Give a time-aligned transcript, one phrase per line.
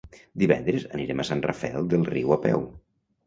[0.43, 2.65] Divendres anirem a Sant Rafel del Riu a peu.